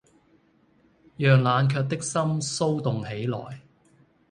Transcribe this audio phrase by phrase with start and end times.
[1.17, 3.61] 讓冷卻的心騷動起來